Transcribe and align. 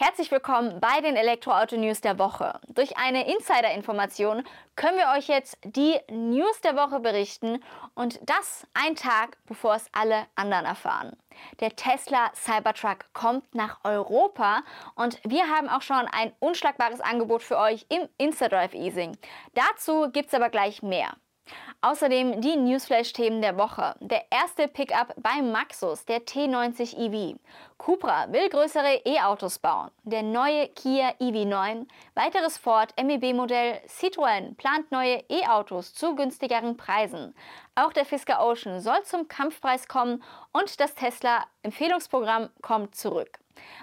Herzlich 0.00 0.30
willkommen 0.30 0.78
bei 0.78 1.00
den 1.00 1.16
Elektroauto-News 1.16 2.00
der 2.02 2.20
Woche. 2.20 2.60
Durch 2.68 2.96
eine 2.98 3.28
Insider-Information 3.34 4.44
können 4.76 4.96
wir 4.96 5.08
euch 5.18 5.26
jetzt 5.26 5.58
die 5.64 5.98
News 6.08 6.60
der 6.60 6.76
Woche 6.76 7.00
berichten 7.00 7.58
und 7.96 8.20
das 8.22 8.64
ein 8.74 8.94
Tag, 8.94 9.38
bevor 9.46 9.74
es 9.74 9.86
alle 9.90 10.26
anderen 10.36 10.66
erfahren. 10.66 11.16
Der 11.58 11.74
Tesla 11.74 12.30
Cybertruck 12.32 13.12
kommt 13.12 13.56
nach 13.56 13.80
Europa 13.82 14.62
und 14.94 15.18
wir 15.24 15.48
haben 15.48 15.68
auch 15.68 15.82
schon 15.82 16.06
ein 16.12 16.32
unschlagbares 16.38 17.00
Angebot 17.00 17.42
für 17.42 17.58
euch 17.58 17.84
im 17.88 18.08
InstaDrive 18.18 18.74
Easing. 18.74 19.16
Dazu 19.54 20.12
gibt 20.12 20.28
es 20.28 20.34
aber 20.34 20.48
gleich 20.48 20.80
mehr. 20.80 21.16
Außerdem 21.80 22.40
die 22.40 22.56
Newsflash-Themen 22.56 23.40
der 23.40 23.56
Woche. 23.56 23.94
Der 24.00 24.24
erste 24.30 24.66
Pickup 24.66 25.14
bei 25.16 25.40
Maxus, 25.42 26.04
der 26.04 26.26
T90 26.26 26.96
EV. 26.98 27.38
Cupra 27.76 28.32
will 28.32 28.48
größere 28.48 29.02
E-Autos 29.04 29.60
bauen. 29.60 29.92
Der 30.02 30.24
neue 30.24 30.66
Kia 30.70 31.10
EV9. 31.20 31.86
Weiteres 32.16 32.58
Ford 32.58 32.92
MEB-Modell 33.00 33.80
Citroën 33.86 34.56
plant 34.56 34.90
neue 34.90 35.22
E-Autos 35.28 35.94
zu 35.94 36.16
günstigeren 36.16 36.76
Preisen. 36.76 37.32
Auch 37.76 37.92
der 37.92 38.04
Fisker 38.04 38.44
Ocean 38.44 38.80
soll 38.80 39.04
zum 39.04 39.28
Kampfpreis 39.28 39.86
kommen 39.86 40.24
und 40.50 40.80
das 40.80 40.96
Tesla 40.96 41.44
Empfehlungsprogramm 41.62 42.50
kommt 42.60 42.96
zurück. 42.96 43.38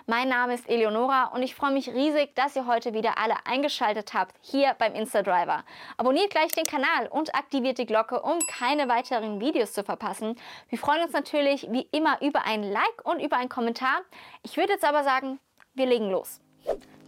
Mein 0.06 0.30
Name 0.30 0.54
ist 0.54 0.70
Eleonora 0.70 1.26
und 1.34 1.44
ich 1.44 1.56
freue 1.56 1.72
mich 1.72 1.90
riesig, 1.90 2.36
dass 2.36 2.56
ihr 2.56 2.68
heute 2.68 2.94
wieder 2.94 3.18
alle 3.18 3.36
eingeschaltet 3.46 4.14
habt 4.14 4.36
hier 4.42 4.76
beim 4.78 4.94
Instadriver. 4.94 5.64
Abonniert 5.98 6.30
gleich 6.30 6.52
den 6.52 6.66
Kanal 6.66 7.08
und 7.10 7.34
aktiviert 7.36 7.78
die 7.78 7.86
Glocke, 7.86 8.22
um 8.22 8.40
keine 8.48 8.88
weiteren 8.88 9.40
Videos 9.40 9.74
zu 9.74 9.84
verpassen. 9.84 10.36
Wir 10.70 10.78
freuen 10.78 11.04
uns 11.04 11.14
natürlich 11.14 11.68
wie 11.72 11.88
immer 11.92 12.22
über 12.22 12.46
ein 12.46 12.64
Like 12.64 13.02
und 13.04 13.20
über 13.20 13.38
einen 13.38 13.50
Kommentar. 13.50 14.02
Ich 14.44 14.58
würde 14.58 14.74
jetzt 14.74 14.86
aber 14.86 15.04
sagen, 15.04 15.40
wir 15.74 15.86
legen 15.86 16.10
los. 16.10 16.40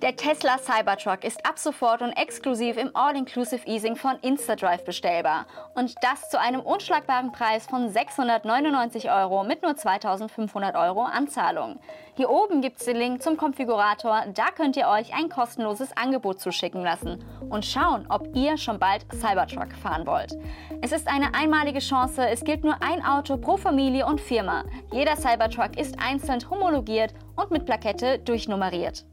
Der 0.03 0.15
Tesla 0.15 0.59
Cybertruck 0.59 1.23
ist 1.23 1.43
ab 1.43 1.57
sofort 1.57 2.03
und 2.03 2.11
exklusiv 2.11 2.77
im 2.77 2.91
All-Inclusive 2.93 3.65
Easing 3.65 3.95
von 3.95 4.19
InstaDrive 4.21 4.85
bestellbar. 4.85 5.47
Und 5.73 5.95
das 6.03 6.29
zu 6.29 6.39
einem 6.39 6.59
unschlagbaren 6.59 7.31
Preis 7.31 7.65
von 7.65 7.89
699 7.89 9.09
Euro 9.09 9.43
mit 9.43 9.63
nur 9.63 9.75
2500 9.75 10.75
Euro 10.75 11.01
Anzahlung. 11.01 11.79
Hier 12.15 12.29
oben 12.29 12.61
gibt 12.61 12.77
es 12.79 12.85
den 12.85 12.97
Link 12.97 13.23
zum 13.23 13.37
Konfigurator, 13.37 14.23
da 14.35 14.51
könnt 14.55 14.77
ihr 14.77 14.87
euch 14.87 15.15
ein 15.15 15.29
kostenloses 15.29 15.97
Angebot 15.97 16.39
zuschicken 16.39 16.83
lassen 16.83 17.25
und 17.49 17.65
schauen, 17.65 18.05
ob 18.09 18.35
ihr 18.35 18.55
schon 18.57 18.77
bald 18.77 19.03
Cybertruck 19.11 19.73
fahren 19.81 20.05
wollt. 20.05 20.37
Es 20.79 20.91
ist 20.91 21.07
eine 21.07 21.33
einmalige 21.33 21.79
Chance, 21.79 22.27
es 22.29 22.43
gilt 22.43 22.63
nur 22.63 22.83
ein 22.83 23.03
Auto 23.03 23.35
pro 23.37 23.57
Familie 23.57 24.05
und 24.05 24.21
Firma. 24.21 24.63
Jeder 24.91 25.15
Cybertruck 25.15 25.75
ist 25.75 25.95
einzeln 25.99 26.47
homologiert 26.47 27.15
und 27.35 27.49
mit 27.49 27.65
Plakette 27.65 28.19
durchnummeriert. 28.19 29.03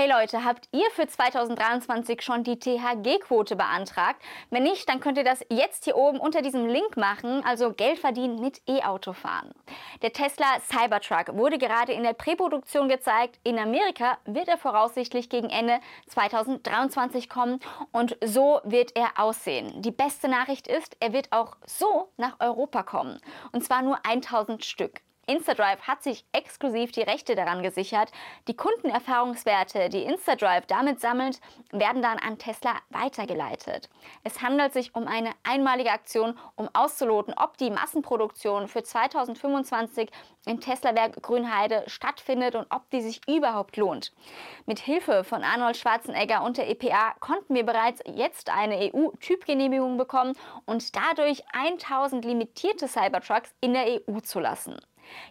Hey 0.00 0.08
Leute, 0.08 0.46
habt 0.46 0.66
ihr 0.72 0.90
für 0.92 1.06
2023 1.06 2.22
schon 2.22 2.42
die 2.42 2.58
THG-Quote 2.58 3.54
beantragt? 3.54 4.22
Wenn 4.48 4.62
nicht, 4.62 4.88
dann 4.88 4.98
könnt 4.98 5.18
ihr 5.18 5.24
das 5.24 5.44
jetzt 5.50 5.84
hier 5.84 5.94
oben 5.94 6.18
unter 6.18 6.40
diesem 6.40 6.66
Link 6.66 6.96
machen, 6.96 7.44
also 7.44 7.74
Geld 7.74 7.98
verdienen 7.98 8.40
mit 8.40 8.62
E-Auto 8.66 9.12
fahren. 9.12 9.52
Der 10.00 10.14
Tesla 10.14 10.46
Cybertruck 10.62 11.36
wurde 11.36 11.58
gerade 11.58 11.92
in 11.92 12.02
der 12.02 12.14
Präproduktion 12.14 12.88
gezeigt. 12.88 13.40
In 13.44 13.58
Amerika 13.58 14.16
wird 14.24 14.48
er 14.48 14.56
voraussichtlich 14.56 15.28
gegen 15.28 15.50
Ende 15.50 15.80
2023 16.06 17.28
kommen 17.28 17.60
und 17.92 18.16
so 18.24 18.62
wird 18.64 18.96
er 18.96 19.18
aussehen. 19.18 19.82
Die 19.82 19.90
beste 19.90 20.28
Nachricht 20.28 20.66
ist, 20.66 20.96
er 21.00 21.12
wird 21.12 21.30
auch 21.30 21.58
so 21.66 22.08
nach 22.16 22.40
Europa 22.40 22.84
kommen 22.84 23.20
und 23.52 23.62
zwar 23.64 23.82
nur 23.82 23.98
1000 24.06 24.64
Stück. 24.64 25.02
InstaDrive 25.30 25.80
hat 25.82 26.02
sich 26.02 26.24
exklusiv 26.32 26.90
die 26.90 27.02
Rechte 27.02 27.36
daran 27.36 27.62
gesichert. 27.62 28.10
Die 28.48 28.56
Kundenerfahrungswerte, 28.56 29.88
die 29.88 30.02
InstaDrive 30.02 30.66
damit 30.66 31.00
sammelt, 31.00 31.40
werden 31.70 32.02
dann 32.02 32.18
an 32.18 32.38
Tesla 32.38 32.74
weitergeleitet. 32.88 33.88
Es 34.24 34.42
handelt 34.42 34.72
sich 34.72 34.94
um 34.94 35.06
eine 35.06 35.30
einmalige 35.44 35.92
Aktion, 35.92 36.36
um 36.56 36.68
auszuloten, 36.72 37.34
ob 37.36 37.56
die 37.58 37.70
Massenproduktion 37.70 38.66
für 38.66 38.82
2025 38.82 40.10
im 40.46 40.60
Tesla-Werk 40.60 41.22
Grünheide 41.22 41.84
stattfindet 41.86 42.56
und 42.56 42.66
ob 42.70 42.90
die 42.90 43.00
sich 43.00 43.20
überhaupt 43.28 43.76
lohnt. 43.76 44.12
Mit 44.66 44.80
Hilfe 44.80 45.22
von 45.22 45.44
Arnold 45.44 45.76
Schwarzenegger 45.76 46.42
und 46.42 46.56
der 46.56 46.68
EPA 46.68 47.14
konnten 47.20 47.54
wir 47.54 47.64
bereits 47.64 48.02
jetzt 48.06 48.50
eine 48.50 48.90
EU-Typgenehmigung 48.92 49.96
bekommen 49.96 50.34
und 50.66 50.96
dadurch 50.96 51.44
1000 51.52 52.24
limitierte 52.24 52.88
Cybertrucks 52.88 53.54
in 53.60 53.74
der 53.74 54.00
EU 54.08 54.18
zu 54.20 54.40
lassen. 54.40 54.76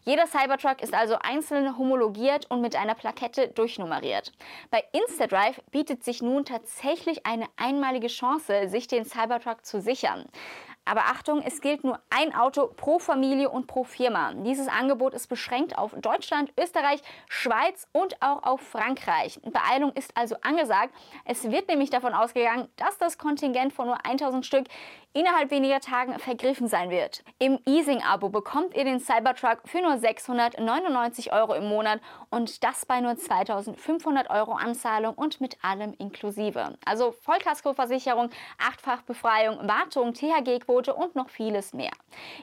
Jeder 0.03 0.28
Cybertruck 0.28 0.81
ist 0.81 0.94
also 0.94 1.16
einzeln 1.19 1.78
homologiert 1.78 2.50
und 2.50 2.62
mit 2.62 2.75
einer 2.75 2.95
Plakette 2.95 3.50
durchnummeriert. 3.50 4.31
Bei 4.72 4.84
InstaDrive 4.91 5.62
bietet 5.72 6.03
sich 6.03 6.22
nun 6.22 6.45
tatsächlich 6.45 7.25
eine 7.25 7.47
einmalige 7.57 8.07
Chance, 8.07 8.69
sich 8.69 8.88
den 8.88 9.06
Cybertruck 9.06 9.66
zu 9.66 9.81
sichern. 9.81 10.25
Aber 10.90 11.02
Achtung, 11.02 11.44
es 11.46 11.62
gilt 11.62 11.84
nur 11.84 12.00
ein 12.10 12.34
Auto 12.34 12.66
pro 12.66 12.98
Familie 12.98 13.52
und 13.52 13.68
pro 13.68 13.84
Firma. 13.84 14.34
Dieses 14.34 14.68
Angebot 14.68 15.14
ist 15.14 15.28
beschränkt 15.28 15.78
auf 15.78 15.94
Deutschland, 15.94 16.52
Österreich, 16.60 17.04
Schweiz 17.28 17.88
und 17.92 18.20
auch 18.24 18.42
auf 18.42 18.62
Frankreich. 18.62 19.40
Beeilung 19.44 19.94
ist 19.94 20.18
also 20.18 20.36
angesagt. 20.42 20.92
Es 21.26 21.52
wird 21.52 21.68
nämlich 21.68 21.92
davon 21.92 22.16
ausgegangen, 22.16 22.70
dass 22.76 22.98
das 22.98 23.20
Kontingent 23.20 23.72
von 23.72 23.86
nur 23.86 24.04
1000 24.04 24.44
Stück 24.44 24.66
innerhalb 25.14 25.52
weniger 25.52 25.80
Tagen 25.80 26.18
vergriffen 26.18 26.68
sein 26.68 26.90
wird. 26.90 27.24
Im 27.40 27.60
Easing-Abo 27.68 28.30
bekommt 28.30 28.76
ihr 28.76 28.84
den 28.84 29.00
Cybertruck 29.00 29.62
für 29.66 29.82
nur 29.82 29.98
699 29.98 31.34
Euro 31.34 31.54
im 31.54 31.68
Monat 31.68 32.00
und 32.30 32.64
das 32.64 32.86
bei 32.86 33.00
nur 33.02 33.16
2500 33.16 34.30
Euro 34.30 34.54
Anzahlung 34.54 35.16
und 35.16 35.42
mit 35.42 35.58
allem 35.64 35.94
inklusive. 35.98 36.78
Also 36.86 37.12
Vollkaskoversicherung, 37.12 38.30
achtfach 38.60 39.02
Befreiung, 39.02 39.68
Wartung, 39.68 40.14
THG-Quote 40.14 40.78
und 40.88 41.16
noch 41.16 41.29
vieles 41.29 41.73
mehr. 41.73 41.91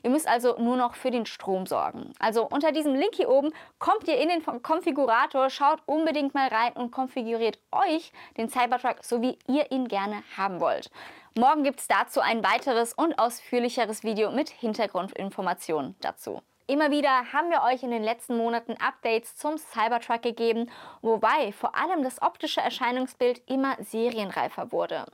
Ihr 0.02 0.10
müsst 0.10 0.28
also 0.28 0.56
nur 0.58 0.76
noch 0.76 0.94
für 0.94 1.10
den 1.10 1.26
Strom 1.26 1.66
sorgen. 1.66 2.12
Also 2.19 2.47
unter 2.47 2.72
diesem 2.72 2.94
Link 2.94 3.14
hier 3.14 3.28
oben 3.28 3.52
kommt 3.78 4.06
ihr 4.08 4.19
in 4.19 4.28
den 4.28 4.62
Konfigurator, 4.62 5.50
schaut 5.50 5.80
unbedingt 5.86 6.34
mal 6.34 6.48
rein 6.48 6.72
und 6.74 6.91
konfiguriert 6.91 7.58
euch 7.72 8.12
den 8.36 8.48
Cybertruck 8.48 9.02
so 9.02 9.22
wie 9.22 9.38
ihr 9.47 9.70
ihn 9.70 9.88
gerne 9.88 10.22
haben 10.36 10.60
wollt. 10.60 10.91
Morgen 11.38 11.64
gibt 11.64 11.80
es 11.80 11.88
dazu 11.88 12.20
ein 12.20 12.44
weiteres 12.44 12.94
und 12.94 13.19
ausführlicheres 13.19 14.04
Video 14.04 14.30
mit 14.30 14.48
Hintergrundinformationen 14.48 15.97
dazu. 16.00 16.42
Immer 16.69 16.91
wieder 16.91 17.32
haben 17.32 17.50
wir 17.50 17.62
euch 17.62 17.84
in 17.84 17.93
den 17.93 18.03
letzten 18.03 18.37
Monaten 18.37 18.72
Updates 18.81 19.37
zum 19.37 19.56
Cybertruck 19.56 20.22
gegeben, 20.22 20.69
wobei 21.00 21.53
vor 21.53 21.77
allem 21.77 22.03
das 22.03 22.21
optische 22.21 22.60
Erscheinungsbild 22.60 23.41
immer 23.47 23.77
serienreifer 23.78 24.72
wurde. 24.72 25.06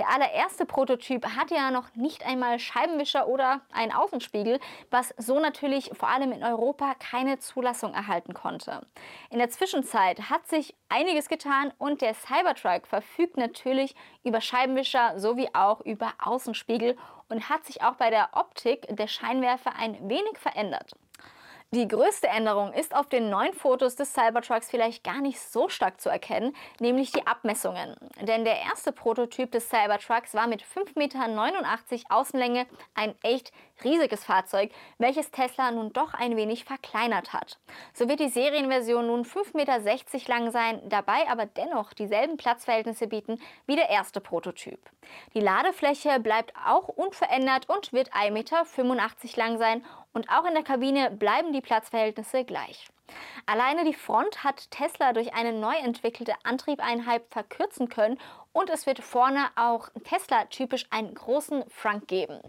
Der 0.00 0.08
allererste 0.08 0.66
Prototyp 0.66 1.24
hatte 1.36 1.54
ja 1.54 1.70
noch 1.70 1.94
nicht 1.94 2.26
einmal 2.26 2.58
Scheibenwischer 2.58 3.28
oder 3.28 3.60
einen 3.72 3.92
Außenspiegel, 3.92 4.58
was 4.90 5.14
so 5.16 5.38
natürlich 5.38 5.92
vor 5.92 6.08
allem 6.08 6.32
in 6.32 6.42
Europa 6.42 6.94
keine 6.98 7.38
Zulassung 7.38 7.94
erhalten 7.94 8.34
konnte. 8.34 8.84
In 9.30 9.38
der 9.38 9.50
Zwischenzeit 9.50 10.28
hat 10.28 10.48
sich 10.48 10.74
einiges 10.88 11.28
getan 11.28 11.72
und 11.78 12.02
der 12.02 12.14
Cybertruck 12.14 12.88
verfügt 12.88 13.36
natürlich 13.36 13.94
über 14.24 14.40
Scheibenwischer 14.40 15.20
sowie 15.20 15.50
auch 15.52 15.82
über 15.82 16.14
Außenspiegel 16.18 16.96
und 17.28 17.48
hat 17.48 17.64
sich 17.64 17.82
auch 17.82 17.94
bei 17.94 18.10
der 18.10 18.30
Optik 18.32 18.86
der 18.88 19.08
Scheinwerfer 19.08 19.74
ein 19.76 20.08
wenig 20.08 20.38
verändert. 20.38 20.92
Die 21.72 21.88
größte 21.88 22.28
Änderung 22.28 22.72
ist 22.72 22.94
auf 22.94 23.08
den 23.08 23.28
neuen 23.28 23.52
Fotos 23.52 23.96
des 23.96 24.14
Cybertrucks 24.14 24.70
vielleicht 24.70 25.02
gar 25.02 25.20
nicht 25.20 25.40
so 25.40 25.68
stark 25.68 26.00
zu 26.00 26.08
erkennen, 26.08 26.54
nämlich 26.78 27.10
die 27.10 27.26
Abmessungen. 27.26 27.96
Denn 28.20 28.44
der 28.44 28.60
erste 28.60 28.92
Prototyp 28.92 29.50
des 29.50 29.68
Cybertrucks 29.68 30.32
war 30.34 30.46
mit 30.46 30.62
5,89 30.62 30.94
Meter 30.96 32.04
Außenlänge 32.08 32.66
ein 32.94 33.16
echt 33.24 33.50
riesiges 33.82 34.24
Fahrzeug, 34.24 34.70
welches 34.98 35.32
Tesla 35.32 35.72
nun 35.72 35.92
doch 35.92 36.14
ein 36.14 36.36
wenig 36.36 36.64
verkleinert 36.64 37.32
hat. 37.32 37.58
So 37.92 38.08
wird 38.08 38.20
die 38.20 38.28
Serienversion 38.28 39.08
nun 39.08 39.24
5,60 39.24 39.56
Meter 39.56 40.28
lang 40.28 40.52
sein, 40.52 40.80
dabei 40.88 41.28
aber 41.28 41.46
dennoch 41.46 41.92
dieselben 41.92 42.36
Platzverhältnisse 42.36 43.08
bieten 43.08 43.40
wie 43.66 43.74
der 43.74 43.90
erste 43.90 44.20
Prototyp. 44.20 44.78
Die 45.34 45.40
Ladefläche 45.40 46.20
bleibt 46.20 46.52
auch 46.64 46.88
unverändert 46.88 47.68
und 47.68 47.92
wird 47.92 48.12
1,85 48.12 48.30
Meter 48.30 48.64
lang 49.36 49.58
sein 49.58 49.84
und 50.16 50.30
auch 50.30 50.46
in 50.46 50.54
der 50.54 50.62
Kabine 50.62 51.10
bleiben 51.10 51.52
die 51.52 51.60
Platzverhältnisse 51.60 52.44
gleich. 52.44 52.88
Alleine 53.44 53.84
die 53.84 53.92
Front 53.92 54.44
hat 54.44 54.70
Tesla 54.70 55.12
durch 55.12 55.34
eine 55.34 55.52
neu 55.52 55.76
entwickelte 55.76 56.32
Antriebeinheit 56.42 57.22
verkürzen 57.28 57.90
können 57.90 58.18
und 58.54 58.70
es 58.70 58.86
wird 58.86 59.00
vorne 59.00 59.48
auch 59.56 59.90
Tesla-typisch 60.04 60.86
einen 60.88 61.14
großen 61.14 61.64
Frunk 61.68 62.08
geben. 62.08 62.40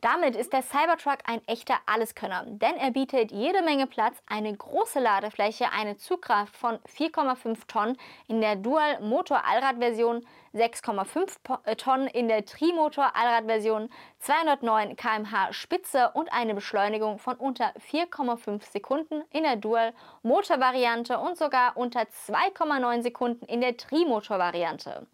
Damit 0.00 0.34
ist 0.34 0.52
der 0.52 0.62
Cybertruck 0.62 1.18
ein 1.24 1.40
echter 1.46 1.76
Alleskönner, 1.86 2.42
denn 2.44 2.74
er 2.76 2.90
bietet 2.90 3.30
jede 3.30 3.62
Menge 3.62 3.86
Platz, 3.86 4.20
eine 4.26 4.54
große 4.54 4.98
Ladefläche, 4.98 5.66
eine 5.70 5.98
Zugkraft 5.98 6.56
von 6.56 6.80
4,5 6.98 7.68
Tonnen 7.68 7.96
in 8.26 8.40
der 8.40 8.56
Dual-Motor-Allrad-Version, 8.56 10.26
6,5 10.54 11.60
äh, 11.64 11.76
Tonnen 11.76 12.06
in 12.08 12.28
der 12.28 12.44
Trimotor-Allrad-Version, 12.44 13.88
209 14.18 14.96
km/h 14.96 15.52
Spitze 15.52 16.10
und 16.14 16.32
eine 16.32 16.54
Beschleunigung 16.54 17.18
von 17.18 17.36
unter 17.36 17.72
4,5 17.90 18.70
Sekunden 18.70 19.22
in 19.30 19.42
der 19.42 19.56
Dual- 19.56 19.94
Motorvariante 20.22 21.18
und 21.18 21.36
sogar 21.36 21.76
unter 21.76 22.02
2,9 22.02 23.02
Sekunden 23.02 23.44
in 23.46 23.60
der 23.60 23.76
Trimotor-Variante. 23.76 25.06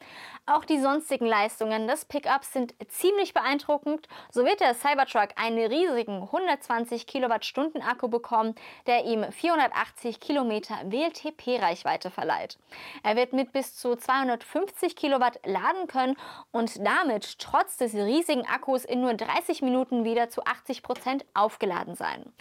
Auch 0.51 0.65
die 0.65 0.81
sonstigen 0.81 1.27
Leistungen 1.27 1.87
des 1.87 2.07
Pickups 2.07 2.55
sind 2.55 2.75
ziemlich 2.89 3.35
beeindruckend. 3.35 4.09
So 4.31 4.47
wird 4.47 4.61
der 4.61 4.73
Cybertruck 4.73 5.29
einen 5.37 5.59
riesigen 5.59 6.23
120 6.23 7.07
Kilowattstunden 7.07 7.83
Akku 7.83 8.09
bekommen, 8.09 8.55
der 8.87 9.05
ihm 9.05 9.31
480 9.31 10.21
Kilometer 10.21 10.75
WLTP-Reichweite 10.85 12.11
verleiht. 12.11 12.57
Er 13.03 13.15
wird 13.15 13.35
mit 13.35 13.53
bis 13.53 13.77
zu 13.77 13.95
250 13.95 14.97
Kilowatt 14.97 15.39
laden 15.45 15.87
können 15.87 16.17
und 16.51 16.79
damit 16.79 17.39
trotz 17.39 17.77
des 17.77 17.93
riesigen 17.93 18.47
Akkus 18.47 18.87
in 18.87 19.03
nur 19.03 19.13
30 19.13 19.61
Minuten 19.61 20.05
wieder 20.05 20.31
zu 20.31 20.43
80 20.47 20.83
Prozent 20.83 21.27
aufgeladen 21.35 21.95
sein. 21.95 22.33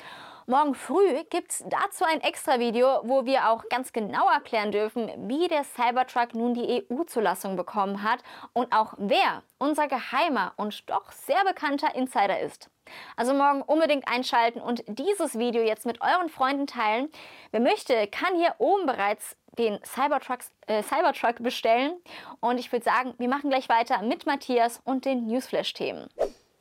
Morgen 0.49 0.75
früh 0.75 1.25
gibt 1.29 1.51
es 1.51 1.65
dazu 1.67 2.05
ein 2.05 2.21
extra 2.21 2.57
Video, 2.57 3.01
wo 3.03 3.25
wir 3.25 3.49
auch 3.49 3.67
ganz 3.67 3.91
genau 3.91 4.29
erklären 4.29 4.71
dürfen, 4.71 5.11
wie 5.27 5.49
der 5.49 5.65
Cybertruck 5.65 6.33
nun 6.35 6.53
die 6.53 6.85
EU-Zulassung 6.89 7.57
bekommen 7.57 8.01
hat 8.01 8.19
und 8.53 8.71
auch 8.73 8.93
wer 8.97 9.43
unser 9.57 9.89
geheimer 9.89 10.53
und 10.55 10.89
doch 10.89 11.11
sehr 11.11 11.43
bekannter 11.43 11.93
Insider 11.95 12.39
ist. 12.39 12.69
Also 13.17 13.33
morgen 13.33 13.61
unbedingt 13.61 14.07
einschalten 14.07 14.61
und 14.61 14.85
dieses 14.87 15.37
Video 15.37 15.61
jetzt 15.61 15.85
mit 15.85 15.99
euren 15.99 16.29
Freunden 16.29 16.65
teilen. 16.65 17.09
Wer 17.51 17.59
möchte, 17.59 18.07
kann 18.07 18.33
hier 18.37 18.55
oben 18.57 18.85
bereits 18.85 19.35
den 19.57 19.79
Cybertruck, 19.83 20.39
äh, 20.67 20.81
Cybertruck 20.81 21.43
bestellen. 21.43 21.97
Und 22.39 22.57
ich 22.57 22.71
würde 22.71 22.85
sagen, 22.85 23.15
wir 23.17 23.27
machen 23.27 23.49
gleich 23.49 23.67
weiter 23.67 24.01
mit 24.01 24.25
Matthias 24.25 24.79
und 24.85 25.03
den 25.03 25.27
Newsflash-Themen. 25.27 26.07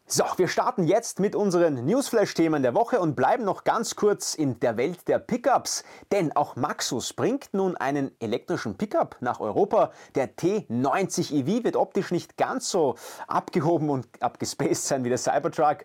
So, 0.09 0.23
wir 0.37 0.47
starten 0.47 0.85
jetzt 0.85 1.19
mit 1.19 1.35
unseren 1.35 1.85
Newsflash-Themen 1.85 2.63
der 2.63 2.75
Woche 2.75 3.01
und 3.01 3.17
bleiben 3.17 3.45
noch 3.45 3.65
ganz 3.65 3.97
kurz 3.97 4.37
in 4.37 4.61
der 4.61 4.77
Welt 4.77 5.09
der 5.09 5.19
Pickups. 5.19 5.83
Denn 6.13 6.31
auch 6.37 6.55
Maxus 6.55 7.13
bringt 7.13 7.53
nun 7.53 7.77
einen 7.77 8.13
elektrischen 8.21 8.77
Pickup 8.77 9.17
nach 9.19 9.41
Europa. 9.41 9.91
Der 10.15 10.37
T90 10.37 11.33
EV 11.33 11.65
wird 11.65 11.75
optisch 11.75 12.13
nicht 12.13 12.37
ganz 12.37 12.71
so 12.71 12.95
abgehoben 13.27 13.91
und 13.91 14.07
abgespaced 14.21 14.87
sein 14.87 15.03
wie 15.03 15.09
der 15.09 15.19
Cybertruck 15.19 15.79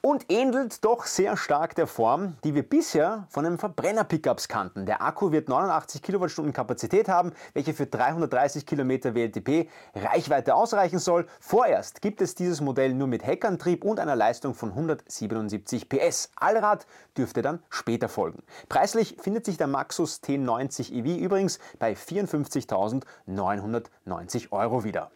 und 0.00 0.30
ähnelt 0.30 0.84
doch 0.84 1.06
sehr 1.06 1.36
stark 1.36 1.74
der 1.74 1.86
Form, 1.86 2.36
die 2.44 2.54
wir 2.54 2.62
bisher 2.62 3.26
von 3.28 3.44
einem 3.44 3.58
Verbrenner-Pickups 3.58 4.48
kannten. 4.48 4.86
Der 4.86 5.02
Akku 5.02 5.32
wird 5.32 5.48
89 5.48 6.02
Kilowattstunden 6.02 6.52
Kapazität 6.52 7.08
haben, 7.08 7.32
welche 7.54 7.74
für 7.74 7.86
330 7.86 8.66
Kilometer 8.66 9.14
WLTP 9.14 9.68
Reichweite 9.94 10.54
ausreichen 10.54 10.98
soll. 10.98 11.26
Vorerst 11.40 12.02
gibt 12.02 12.20
es 12.20 12.34
dieses 12.34 12.60
Modell 12.60 12.94
nur 12.94 13.08
mit 13.08 13.26
Heckantrieb 13.26 13.84
und 13.84 14.00
einer 14.00 14.16
Leistung 14.16 14.54
von 14.54 14.70
177 14.70 15.88
PS. 15.88 16.30
Allrad 16.36 16.86
dürfte 17.16 17.42
dann 17.42 17.62
später 17.68 18.08
folgen. 18.08 18.42
Preislich 18.68 19.16
findet 19.20 19.44
sich 19.44 19.56
der 19.56 19.66
Maxus 19.66 20.22
T90 20.22 20.92
EV 20.92 21.18
übrigens 21.18 21.58
bei 21.78 21.94
54.990 21.94 24.52
Euro 24.52 24.84
wieder. 24.84 25.10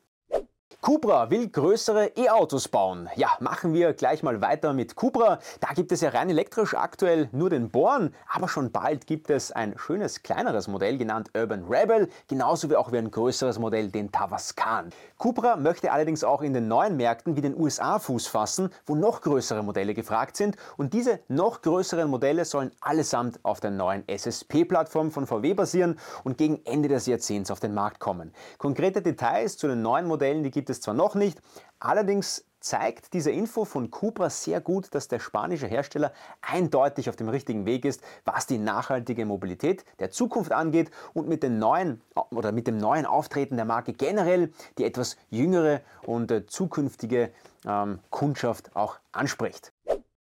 Cupra 0.83 1.31
will 1.31 1.49
größere 1.49 2.11
E-Autos 2.17 2.67
bauen. 2.67 3.09
Ja, 3.15 3.29
machen 3.39 3.73
wir 3.73 3.93
gleich 3.93 4.25
mal 4.25 4.41
weiter 4.41 4.73
mit 4.73 4.97
Cupra. 4.97 5.39
Da 5.61 5.69
gibt 5.75 5.93
es 5.93 6.01
ja 6.01 6.09
rein 6.09 6.29
elektrisch 6.29 6.75
aktuell 6.75 7.29
nur 7.31 7.51
den 7.51 7.71
Born, 7.71 8.13
aber 8.29 8.49
schon 8.49 8.73
bald 8.73 9.07
gibt 9.07 9.31
es 9.31 9.53
ein 9.53 9.79
schönes 9.79 10.25
kleineres 10.25 10.67
Modell 10.67 10.99
genannt 10.99 11.31
Urban 11.37 11.67
Rebel, 11.71 12.09
genauso 12.27 12.69
wie 12.69 12.75
auch 12.75 12.91
wie 12.91 12.99
ein 12.99 13.13
größeres 13.13 13.61
Modell 13.61 13.91
den 13.91 14.11
Tavascan. 14.11 14.91
Cupra 15.19 15.55
möchte 15.55 15.93
allerdings 15.93 16.25
auch 16.25 16.43
in 16.43 16.53
den 16.53 16.67
neuen 16.67 16.97
Märkten 16.97 17.37
wie 17.37 17.43
den 17.43 17.57
USA 17.57 18.01
Fuß 18.01 18.27
fassen, 18.27 18.71
wo 18.85 18.97
noch 18.97 19.21
größere 19.21 19.63
Modelle 19.63 19.95
gefragt 19.95 20.37
sind 20.37 20.57
und 20.77 20.95
diese 20.95 21.21
noch 21.29 21.63
größeren 21.63 22.11
Modelle 22.11 22.45
sollen 22.45 22.73
allesamt 22.81 23.39
auf 23.45 23.61
der 23.61 23.71
neuen 23.71 24.03
SSP-Plattform 24.09 25.13
von 25.13 25.29
VW 25.29 25.55
basieren 25.55 25.97
und 26.25 26.39
gegen 26.39 26.61
Ende 26.65 26.89
des 26.89 27.07
Jahrzehnts 27.07 27.53
auf 27.53 27.61
den 27.61 27.73
Markt 27.73 28.01
kommen. 28.01 28.33
Konkrete 28.59 29.01
Details 29.01 29.57
zu 29.57 29.69
den 29.69 29.81
neuen 29.81 30.09
Modellen, 30.09 30.43
die 30.43 30.51
gibt 30.51 30.71
es 30.72 30.72
es 30.73 30.81
zwar 30.81 30.95
noch 30.95 31.15
nicht, 31.15 31.41
allerdings 31.79 32.45
zeigt 32.63 33.13
diese 33.13 33.31
Info 33.31 33.65
von 33.65 33.91
Cupra 33.91 34.31
sehr 34.31 34.61
gut, 34.61 34.95
dass 34.95 35.09
der 35.09 35.19
spanische 35.19 35.67
Hersteller 35.67 36.13
eindeutig 36.41 37.09
auf 37.09 37.17
dem 37.17 37.29
richtigen 37.29 37.67
Weg 37.67 37.85
ist, 37.85 38.03
was 38.25 38.47
die 38.47 38.59
nachhaltige 38.59 39.27
Mobilität 39.27 39.85
der 39.99 40.11
Zukunft 40.11 40.53
angeht 40.53 40.91
und 41.13 41.29
mit, 41.29 41.43
den 41.43 41.59
neuen, 41.59 42.01
oder 42.31 42.53
mit 42.53 42.67
dem 42.67 42.79
neuen 42.79 43.05
Auftreten 43.05 43.57
der 43.57 43.65
Marke 43.65 43.93
generell 43.93 44.53
die 44.79 44.85
etwas 44.85 45.17
jüngere 45.31 45.81
und 46.07 46.31
äh, 46.31 46.47
zukünftige 46.47 47.31
ähm, 47.67 47.99
Kundschaft 48.11 48.75
auch 48.75 48.99
anspricht. 49.11 49.73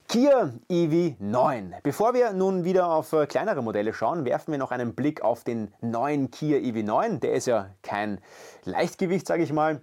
Kia 0.08 0.54
EV9. 0.70 1.82
Bevor 1.82 2.14
wir 2.14 2.32
nun 2.32 2.64
wieder 2.64 2.92
auf 2.92 3.12
äh, 3.14 3.26
kleinere 3.26 3.64
Modelle 3.64 3.92
schauen, 3.94 4.24
werfen 4.24 4.52
wir 4.52 4.60
noch 4.60 4.72
einen 4.72 4.94
Blick 4.94 5.22
auf 5.22 5.44
den 5.44 5.74
neuen 5.82 6.30
Kia 6.30 6.58
EV9. 6.60 7.20
Der 7.20 7.34
ist 7.34 7.48
ja 7.48 7.72
kein 7.82 8.22
Leichtgewicht, 8.66 9.26
sage 9.26 9.44
ich 9.44 9.52
mal. 9.52 9.82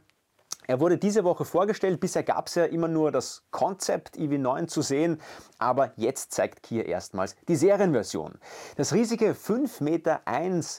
Er 0.68 0.78
wurde 0.78 0.96
diese 0.96 1.24
Woche 1.24 1.44
vorgestellt. 1.44 1.98
Bisher 1.98 2.22
gab 2.22 2.46
es 2.46 2.54
ja 2.54 2.64
immer 2.64 2.86
nur 2.86 3.10
das 3.10 3.42
Konzept 3.50 4.16
EV9 4.16 4.68
zu 4.68 4.80
sehen, 4.80 5.20
aber 5.58 5.92
jetzt 5.96 6.32
zeigt 6.32 6.62
Kia 6.62 6.82
erstmals 6.82 7.34
die 7.48 7.56
Serienversion. 7.56 8.34
Das 8.76 8.92
riesige 8.92 9.32
5,1 9.32 9.82
Meter 9.82 10.20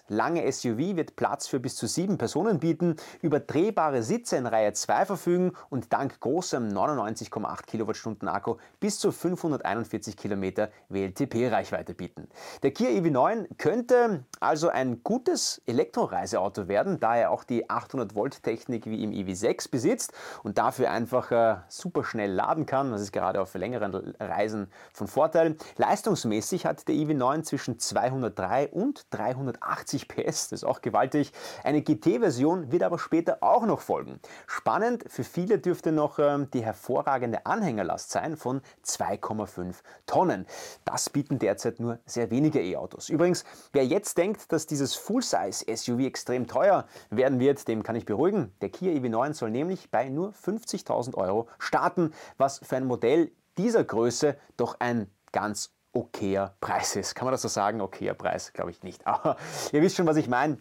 lange 0.07 0.49
SUV 0.49 0.95
wird 0.95 1.17
Platz 1.17 1.47
für 1.47 1.59
bis 1.59 1.75
zu 1.75 1.87
sieben 1.87 2.17
Personen 2.17 2.59
bieten, 2.59 2.95
über 3.21 3.41
drehbare 3.41 4.03
Sitze 4.03 4.37
in 4.37 4.47
Reihe 4.47 4.71
2 4.71 5.05
verfügen 5.05 5.51
und 5.69 5.91
dank 5.91 6.17
großem 6.21 6.69
99,8 6.69 7.65
Kilowattstunden 7.65 8.29
Akku 8.29 8.55
bis 8.79 8.99
zu 8.99 9.11
541 9.11 10.15
Kilometer 10.15 10.69
WLTP-Reichweite 10.87 11.93
bieten. 11.93 12.29
Der 12.63 12.71
Kia 12.71 12.89
EV9 12.89 13.47
könnte 13.57 14.23
also 14.39 14.69
ein 14.69 15.03
gutes 15.03 15.61
Elektroreiseauto 15.65 16.69
werden, 16.69 17.01
da 17.01 17.17
er 17.17 17.31
auch 17.31 17.43
die 17.43 17.69
800 17.69 18.15
Volt 18.15 18.43
Technik 18.43 18.85
wie 18.85 19.03
im 19.03 19.11
EV6 19.11 19.72
besitzt 19.73 20.13
und 20.43 20.59
dafür 20.59 20.91
einfach 20.91 21.31
äh, 21.31 21.55
super 21.67 22.03
schnell 22.03 22.31
laden 22.31 22.67
kann. 22.67 22.91
Das 22.91 23.01
ist 23.01 23.11
gerade 23.11 23.41
auf 23.41 23.55
längeren 23.55 24.13
Reisen 24.19 24.67
von 24.93 25.07
Vorteil. 25.07 25.57
Leistungsmäßig 25.77 26.67
hat 26.67 26.87
der 26.87 26.93
EV9 26.93 27.41
zwischen 27.41 27.79
203 27.79 28.69
und 28.69 29.07
380 29.09 30.07
PS, 30.07 30.49
das 30.49 30.51
ist 30.51 30.63
auch 30.63 30.81
gewaltig. 30.81 31.33
Eine 31.63 31.81
GT-Version 31.81 32.71
wird 32.71 32.83
aber 32.83 32.99
später 32.99 33.39
auch 33.41 33.65
noch 33.65 33.81
folgen. 33.81 34.19
Spannend 34.45 35.05
für 35.07 35.23
viele 35.23 35.57
dürfte 35.57 35.91
noch 35.91 36.19
äh, 36.19 36.45
die 36.53 36.63
hervorragende 36.63 37.47
Anhängerlast 37.47 38.11
sein 38.11 38.37
von 38.37 38.61
2,5 38.85 39.77
Tonnen. 40.05 40.45
Das 40.85 41.09
bieten 41.09 41.39
derzeit 41.39 41.79
nur 41.79 41.97
sehr 42.05 42.29
wenige 42.29 42.61
E-Autos. 42.61 43.09
Übrigens, 43.09 43.43
wer 43.71 43.85
jetzt 43.85 44.19
denkt, 44.19 44.51
dass 44.51 44.67
dieses 44.67 44.93
Full-Size-SUV 44.93 45.99
extrem 46.01 46.45
teuer 46.45 46.85
werden 47.09 47.39
wird, 47.39 47.67
dem 47.67 47.81
kann 47.81 47.95
ich 47.95 48.05
beruhigen. 48.05 48.53
Der 48.61 48.69
Kia 48.69 48.91
EV9 48.91 49.33
soll 49.33 49.49
neben 49.49 49.62
nämlich 49.63 49.89
bei 49.89 50.09
nur 50.09 50.31
50.000 50.31 51.15
Euro 51.15 51.47
starten, 51.59 52.13
was 52.37 52.59
für 52.59 52.77
ein 52.77 52.85
Modell 52.85 53.31
dieser 53.57 53.83
Größe 53.83 54.35
doch 54.57 54.77
ein 54.79 55.09
ganz 55.31 55.71
okayer 55.93 56.55
Preis 56.59 56.95
ist. 56.95 57.15
Kann 57.15 57.25
man 57.25 57.31
das 57.31 57.41
so 57.41 57.47
sagen? 57.47 57.81
Okayer 57.81 58.13
Preis, 58.13 58.53
glaube 58.53 58.71
ich 58.71 58.83
nicht. 58.83 59.05
Aber 59.07 59.37
ihr 59.71 59.81
wisst 59.81 59.95
schon, 59.95 60.07
was 60.07 60.17
ich 60.17 60.27
meine. 60.27 60.57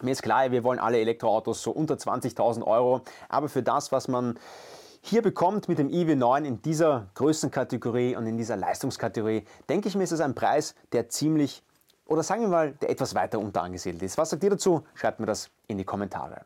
Mir 0.00 0.12
ist 0.12 0.22
klar, 0.22 0.50
wir 0.50 0.64
wollen 0.64 0.80
alle 0.80 0.98
Elektroautos 0.98 1.62
so 1.62 1.70
unter 1.70 1.94
20.000 1.94 2.66
Euro, 2.66 3.02
aber 3.28 3.48
für 3.48 3.62
das, 3.62 3.92
was 3.92 4.08
man 4.08 4.36
hier 5.00 5.22
bekommt 5.22 5.68
mit 5.68 5.78
dem 5.78 5.88
iW9 5.90 6.44
in 6.44 6.60
dieser 6.60 7.06
Größenkategorie 7.14 8.16
und 8.16 8.26
in 8.26 8.36
dieser 8.36 8.56
Leistungskategorie, 8.56 9.44
denke 9.68 9.86
ich 9.86 9.94
mir, 9.94 10.02
ist 10.02 10.10
es 10.10 10.20
ein 10.20 10.34
Preis, 10.34 10.74
der 10.90 11.08
ziemlich, 11.08 11.62
oder 12.06 12.24
sagen 12.24 12.42
wir 12.42 12.48
mal, 12.48 12.72
der 12.72 12.90
etwas 12.90 13.14
weiter 13.14 13.38
unter 13.38 13.62
angesiedelt 13.62 14.02
ist. 14.02 14.18
Was 14.18 14.30
sagt 14.30 14.42
ihr 14.42 14.50
dazu? 14.50 14.82
Schreibt 14.94 15.20
mir 15.20 15.26
das 15.26 15.50
in 15.68 15.78
die 15.78 15.84
Kommentare. 15.84 16.44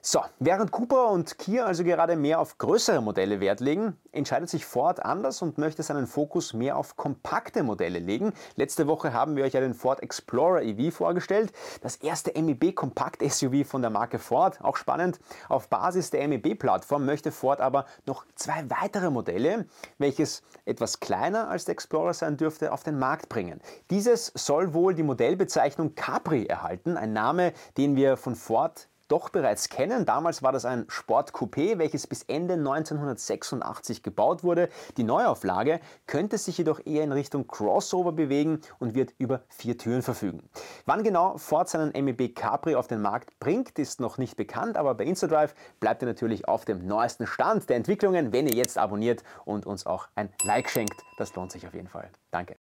So, 0.00 0.20
während 0.38 0.70
Cupra 0.70 1.06
und 1.06 1.38
Kia 1.38 1.64
also 1.64 1.82
gerade 1.82 2.14
mehr 2.14 2.38
auf 2.38 2.58
größere 2.58 3.02
Modelle 3.02 3.40
Wert 3.40 3.58
legen, 3.58 3.96
entscheidet 4.12 4.48
sich 4.48 4.64
Ford 4.64 5.04
anders 5.04 5.42
und 5.42 5.58
möchte 5.58 5.82
seinen 5.82 6.06
Fokus 6.06 6.52
mehr 6.54 6.76
auf 6.76 6.96
kompakte 6.96 7.64
Modelle 7.64 7.98
legen. 7.98 8.32
Letzte 8.54 8.86
Woche 8.86 9.12
haben 9.12 9.34
wir 9.34 9.44
euch 9.44 9.54
ja 9.54 9.60
den 9.60 9.74
Ford 9.74 10.00
Explorer 10.00 10.62
EV 10.62 10.94
vorgestellt, 10.94 11.52
das 11.82 11.96
erste 11.96 12.40
MEB 12.40 12.74
Kompakt 12.74 13.22
SUV 13.28 13.66
von 13.66 13.82
der 13.82 13.90
Marke 13.90 14.20
Ford, 14.20 14.60
auch 14.62 14.76
spannend. 14.76 15.18
Auf 15.48 15.68
Basis 15.68 16.10
der 16.10 16.26
MEB 16.28 16.56
Plattform 16.56 17.04
möchte 17.04 17.32
Ford 17.32 17.60
aber 17.60 17.86
noch 18.06 18.24
zwei 18.36 18.70
weitere 18.70 19.10
Modelle, 19.10 19.66
welches 19.98 20.42
etwas 20.64 21.00
kleiner 21.00 21.48
als 21.48 21.64
der 21.64 21.72
Explorer 21.72 22.14
sein 22.14 22.36
dürfte, 22.36 22.72
auf 22.72 22.84
den 22.84 23.00
Markt 23.00 23.28
bringen. 23.28 23.60
Dieses 23.90 24.32
soll 24.36 24.74
wohl 24.74 24.94
die 24.94 25.02
Modellbezeichnung 25.02 25.96
Capri 25.96 26.46
erhalten, 26.46 26.96
ein 26.96 27.12
Name, 27.12 27.52
den 27.76 27.96
wir 27.96 28.16
von 28.16 28.36
Ford 28.36 28.88
doch 29.08 29.30
bereits 29.30 29.68
kennen. 29.68 30.04
Damals 30.04 30.42
war 30.42 30.52
das 30.52 30.64
ein 30.64 30.84
Sport-Coupé, 30.88 31.78
welches 31.78 32.06
bis 32.06 32.22
Ende 32.24 32.54
1986 32.54 34.02
gebaut 34.02 34.44
wurde. 34.44 34.68
Die 34.96 35.04
Neuauflage 35.04 35.80
könnte 36.06 36.38
sich 36.38 36.58
jedoch 36.58 36.80
eher 36.84 37.04
in 37.04 37.12
Richtung 37.12 37.48
Crossover 37.48 38.12
bewegen 38.12 38.60
und 38.78 38.94
wird 38.94 39.14
über 39.18 39.42
vier 39.48 39.78
Türen 39.78 40.02
verfügen. 40.02 40.48
Wann 40.84 41.02
genau 41.02 41.38
Ford 41.38 41.68
seinen 41.68 41.92
MEB 41.92 42.34
Capri 42.34 42.74
auf 42.74 42.86
den 42.86 43.00
Markt 43.00 43.38
bringt, 43.40 43.78
ist 43.78 44.00
noch 44.00 44.18
nicht 44.18 44.36
bekannt, 44.36 44.76
aber 44.76 44.94
bei 44.94 45.04
InstaDrive 45.04 45.54
bleibt 45.80 46.02
ihr 46.02 46.06
natürlich 46.06 46.46
auf 46.46 46.64
dem 46.66 46.86
neuesten 46.86 47.26
Stand 47.26 47.68
der 47.68 47.76
Entwicklungen, 47.76 48.32
wenn 48.32 48.46
ihr 48.46 48.54
jetzt 48.54 48.76
abonniert 48.76 49.24
und 49.44 49.66
uns 49.66 49.86
auch 49.86 50.08
ein 50.14 50.28
Like 50.44 50.68
schenkt. 50.68 50.94
Das 51.16 51.34
lohnt 51.34 51.52
sich 51.52 51.66
auf 51.66 51.74
jeden 51.74 51.88
Fall. 51.88 52.10
Danke. 52.30 52.57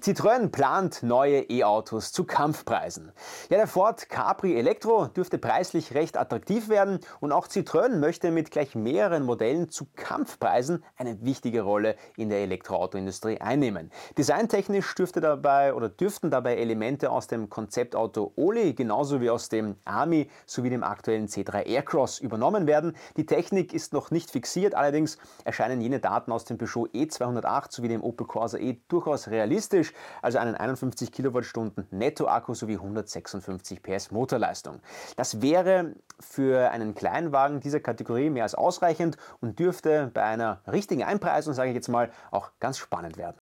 Citroën 0.00 0.50
plant 0.50 1.02
neue 1.02 1.40
E-Autos 1.50 2.12
zu 2.12 2.22
Kampfpreisen. 2.22 3.10
Ja, 3.50 3.56
der 3.56 3.66
Ford 3.66 4.08
Capri 4.08 4.56
Elektro 4.56 5.06
dürfte 5.06 5.38
preislich 5.38 5.92
recht 5.92 6.16
attraktiv 6.16 6.68
werden 6.68 7.00
und 7.18 7.32
auch 7.32 7.48
Citroën 7.48 7.96
möchte 7.96 8.30
mit 8.30 8.52
gleich 8.52 8.76
mehreren 8.76 9.24
Modellen 9.24 9.70
zu 9.70 9.88
Kampfpreisen 9.96 10.84
eine 10.96 11.20
wichtige 11.24 11.62
Rolle 11.62 11.96
in 12.16 12.28
der 12.28 12.38
Elektroautoindustrie 12.42 13.40
einnehmen. 13.40 13.90
Designtechnisch 14.16 14.94
dürfte 14.94 15.20
dabei 15.20 15.74
oder 15.74 15.88
dürften 15.88 16.30
dabei 16.30 16.56
Elemente 16.58 17.10
aus 17.10 17.26
dem 17.26 17.50
Konzeptauto 17.50 18.32
Oli 18.36 18.74
genauso 18.74 19.20
wie 19.20 19.30
aus 19.30 19.48
dem 19.48 19.74
Army 19.84 20.30
sowie 20.46 20.70
dem 20.70 20.84
aktuellen 20.84 21.26
C3 21.26 21.66
Aircross 21.66 22.20
übernommen 22.20 22.68
werden. 22.68 22.96
Die 23.16 23.26
Technik 23.26 23.74
ist 23.74 23.92
noch 23.92 24.12
nicht 24.12 24.30
fixiert, 24.30 24.76
allerdings 24.76 25.18
erscheinen 25.44 25.80
jene 25.80 25.98
Daten 25.98 26.30
aus 26.30 26.44
dem 26.44 26.56
Peugeot 26.56 26.86
E208 26.94 27.72
sowie 27.72 27.88
dem 27.88 28.04
Opel 28.04 28.28
Corsa 28.28 28.58
E 28.58 28.76
durchaus 28.86 29.26
realistisch 29.26 29.87
elektrisch, 29.88 29.92
also 30.22 30.38
einen 30.38 30.54
51 30.54 31.12
Kilowattstunden 31.12 31.86
Nettoakku 31.90 32.54
sowie 32.54 32.74
156 32.74 33.82
PS 33.82 34.10
Motorleistung. 34.10 34.80
Das 35.16 35.42
wäre 35.42 35.94
für 36.20 36.70
einen 36.70 36.94
Kleinwagen 36.94 37.60
dieser 37.60 37.80
Kategorie 37.80 38.30
mehr 38.30 38.44
als 38.44 38.54
ausreichend 38.54 39.16
und 39.40 39.58
dürfte 39.58 40.10
bei 40.12 40.22
einer 40.22 40.60
richtigen 40.70 41.04
Einpreisung, 41.04 41.54
sage 41.54 41.70
ich 41.70 41.74
jetzt 41.74 41.88
mal, 41.88 42.10
auch 42.30 42.50
ganz 42.60 42.78
spannend 42.78 43.16
werden. 43.16 43.36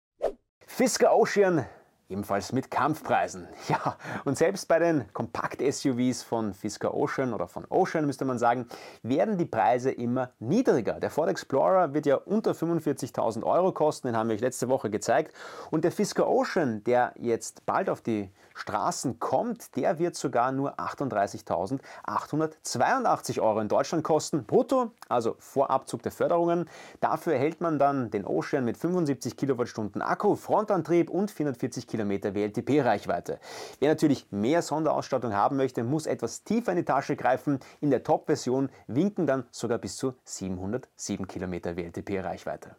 Fisker 0.66 1.14
Ocean 1.14 1.64
Ebenfalls 2.08 2.52
mit 2.52 2.70
Kampfpreisen. 2.70 3.48
Ja, 3.68 3.96
und 4.24 4.38
selbst 4.38 4.68
bei 4.68 4.78
den 4.78 5.12
Kompakt-SUVs 5.12 6.22
von 6.22 6.54
Fisker 6.54 6.94
Ocean 6.94 7.34
oder 7.34 7.48
von 7.48 7.64
Ocean 7.68 8.06
müsste 8.06 8.24
man 8.24 8.38
sagen, 8.38 8.68
werden 9.02 9.38
die 9.38 9.44
Preise 9.44 9.90
immer 9.90 10.30
niedriger. 10.38 11.00
Der 11.00 11.10
Ford 11.10 11.28
Explorer 11.28 11.94
wird 11.94 12.06
ja 12.06 12.14
unter 12.14 12.52
45.000 12.52 13.42
Euro 13.42 13.72
kosten, 13.72 14.06
den 14.06 14.16
haben 14.16 14.28
wir 14.28 14.34
euch 14.34 14.40
letzte 14.40 14.68
Woche 14.68 14.88
gezeigt. 14.88 15.34
Und 15.72 15.82
der 15.82 15.90
Fisker 15.90 16.28
Ocean, 16.28 16.84
der 16.84 17.12
jetzt 17.16 17.66
bald 17.66 17.90
auf 17.90 18.02
die 18.02 18.30
Straßen 18.54 19.18
kommt, 19.18 19.74
der 19.76 19.98
wird 19.98 20.14
sogar 20.14 20.52
nur 20.52 20.78
38.882 20.78 23.40
Euro 23.40 23.58
in 23.60 23.66
Deutschland 23.68 24.04
kosten, 24.04 24.44
brutto, 24.44 24.92
also 25.08 25.34
vor 25.38 25.70
Abzug 25.70 26.02
der 26.02 26.12
Förderungen. 26.12 26.70
Dafür 27.00 27.32
erhält 27.34 27.60
man 27.60 27.80
dann 27.80 28.12
den 28.12 28.24
Ocean 28.24 28.64
mit 28.64 28.76
75 28.76 29.36
Kilowattstunden 29.36 30.02
Akku, 30.02 30.36
Frontantrieb 30.36 31.10
und 31.10 31.32
440 31.32 31.86
Kilometer 31.86 31.95
Kilometer 31.96 32.34
WLTP-Reichweite. 32.34 33.38
Wer 33.80 33.88
natürlich 33.88 34.26
mehr 34.30 34.60
Sonderausstattung 34.60 35.32
haben 35.32 35.56
möchte, 35.56 35.82
muss 35.82 36.04
etwas 36.04 36.44
tiefer 36.44 36.72
in 36.72 36.76
die 36.76 36.84
Tasche 36.84 37.16
greifen. 37.16 37.58
In 37.80 37.90
der 37.90 38.02
Top-Version 38.02 38.68
winken 38.86 39.26
dann 39.26 39.44
sogar 39.50 39.78
bis 39.78 39.96
zu 39.96 40.12
707 40.24 41.26
Kilometer 41.26 41.74
WLTP-Reichweite. 41.74 42.76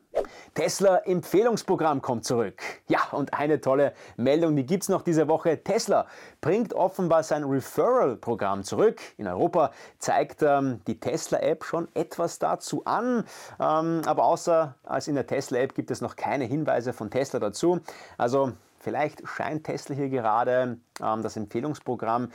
Tesla 0.54 0.98
Empfehlungsprogramm 0.98 2.02
kommt 2.02 2.26
zurück. 2.26 2.62
Ja, 2.88 3.00
und 3.12 3.34
eine 3.34 3.62
tolle 3.62 3.94
Meldung, 4.18 4.56
die 4.56 4.66
gibt 4.66 4.84
es 4.84 4.90
noch 4.90 5.02
diese 5.02 5.28
Woche. 5.28 5.64
Tesla 5.64 6.08
bringt 6.42 6.74
offenbar 6.74 7.24
sein 7.24 7.44
Referral-Programm 7.44 8.64
zurück. 8.64 9.00
In 9.18 9.28
Europa 9.28 9.72
zeigt 10.00 10.42
ähm, 10.42 10.82
die 10.88 11.00
Tesla-App 11.00 11.64
schon 11.64 11.88
etwas 11.94 12.40
dazu 12.40 12.84
an. 12.86 13.26
Ähm, 13.60 14.02
aber 14.06 14.24
außer 14.24 14.76
als 14.84 15.08
in 15.08 15.16
der 15.16 15.28
Tesla-App 15.28 15.76
gibt 15.76 15.92
es 15.92 16.02
noch 16.02 16.16
keine 16.16 16.46
Hinweise 16.46 16.94
von 16.94 17.10
Tesla 17.10 17.40
dazu. 17.40 17.80
Also 18.18 18.54
Vielleicht 18.80 19.28
scheint 19.28 19.66
Tesla 19.66 19.96
hier 19.96 20.10
gerade 20.10 20.78
ähm, 21.02 21.24
das 21.24 21.38
Empfehlungsprogramm 21.38 22.30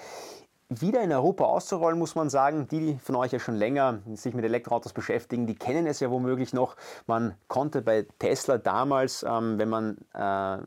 wieder 0.80 1.02
in 1.02 1.12
Europa 1.12 1.44
auszurollen, 1.44 1.98
muss 1.98 2.14
man 2.14 2.30
sagen. 2.30 2.68
Die 2.68 2.98
von 3.02 3.16
euch 3.16 3.32
ja 3.32 3.38
schon 3.38 3.56
länger 3.56 4.00
sich 4.14 4.34
mit 4.34 4.44
Elektroautos 4.44 4.92
beschäftigen, 4.92 5.46
die 5.46 5.54
kennen 5.54 5.86
es 5.86 6.00
ja 6.00 6.10
womöglich 6.10 6.52
noch. 6.52 6.76
Man 7.06 7.34
konnte 7.48 7.82
bei 7.82 8.06
Tesla 8.18 8.58
damals, 8.58 9.22
ähm, 9.22 9.58
wenn 9.58 9.68
man 9.68 9.98
äh, 10.14 10.58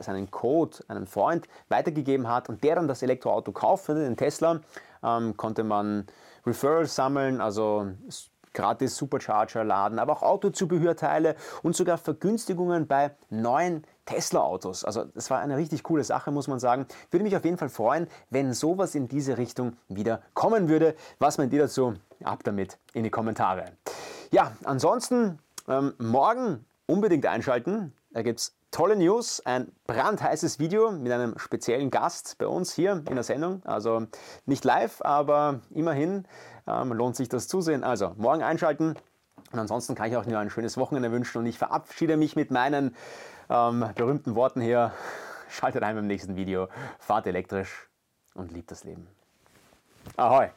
seinen 0.00 0.30
Code 0.30 0.78
einem 0.88 1.06
Freund 1.06 1.48
weitergegeben 1.68 2.28
hat 2.28 2.48
und 2.48 2.62
der 2.64 2.76
dann 2.76 2.88
das 2.88 3.02
Elektroauto 3.02 3.52
kaufte, 3.52 3.94
den 3.94 4.16
Tesla, 4.16 4.60
ähm, 5.02 5.36
konnte 5.36 5.64
man 5.64 6.06
Referrals 6.46 6.94
sammeln, 6.94 7.40
also 7.40 7.88
gratis 8.54 8.96
Supercharger 8.96 9.64
laden, 9.64 9.98
aber 9.98 10.12
auch 10.12 10.22
Autozubehörteile 10.22 11.36
und 11.62 11.76
sogar 11.76 11.98
Vergünstigungen 11.98 12.86
bei 12.86 13.10
neuen 13.28 13.84
Tesla-Autos. 14.06 14.84
Also 14.84 15.04
das 15.04 15.30
war 15.30 15.40
eine 15.40 15.56
richtig 15.56 15.82
coole 15.82 16.04
Sache, 16.04 16.30
muss 16.30 16.48
man 16.48 16.58
sagen. 16.58 16.86
Würde 17.10 17.24
mich 17.24 17.36
auf 17.36 17.44
jeden 17.44 17.58
Fall 17.58 17.68
freuen, 17.68 18.06
wenn 18.30 18.52
sowas 18.54 18.94
in 18.94 19.08
diese 19.08 19.38
Richtung 19.38 19.76
wieder 19.88 20.22
kommen 20.34 20.68
würde. 20.68 20.94
Was 21.18 21.38
meint 21.38 21.52
ihr 21.52 21.60
dazu? 21.60 21.94
Ab 22.22 22.40
damit 22.44 22.78
in 22.92 23.04
die 23.04 23.10
Kommentare. 23.10 23.72
Ja, 24.30 24.52
ansonsten 24.64 25.38
ähm, 25.68 25.94
morgen 25.98 26.64
unbedingt 26.86 27.26
einschalten. 27.26 27.92
Da 28.12 28.22
gibt 28.22 28.40
es 28.40 28.54
tolle 28.70 28.96
News, 28.96 29.40
ein 29.44 29.70
brandheißes 29.86 30.58
Video 30.58 30.90
mit 30.90 31.12
einem 31.12 31.38
speziellen 31.38 31.90
Gast 31.90 32.36
bei 32.38 32.46
uns 32.46 32.72
hier 32.72 33.04
in 33.08 33.14
der 33.14 33.22
Sendung. 33.22 33.62
Also 33.64 34.06
nicht 34.46 34.64
live, 34.64 35.00
aber 35.02 35.60
immerhin 35.70 36.26
ähm, 36.66 36.92
lohnt 36.92 37.16
sich 37.16 37.28
das 37.28 37.48
Zusehen. 37.48 37.84
Also 37.84 38.12
morgen 38.16 38.42
einschalten. 38.42 38.94
Und 39.52 39.58
ansonsten 39.58 39.94
kann 39.94 40.10
ich 40.10 40.16
auch 40.16 40.26
nur 40.26 40.38
ein 40.38 40.50
schönes 40.50 40.76
Wochenende 40.76 41.12
wünschen 41.12 41.38
und 41.38 41.46
ich 41.46 41.58
verabschiede 41.58 42.16
mich 42.16 42.34
mit 42.34 42.50
meinen 42.50 42.96
ähm, 43.48 43.84
berühmten 43.94 44.34
Worten 44.34 44.60
hier. 44.60 44.92
Schaltet 45.48 45.82
ein 45.82 45.94
beim 45.94 46.06
nächsten 46.06 46.34
Video, 46.34 46.68
fahrt 46.98 47.26
elektrisch 47.26 47.88
und 48.34 48.50
liebt 48.50 48.70
das 48.70 48.82
Leben. 48.82 49.06
Ahoi! 50.16 50.50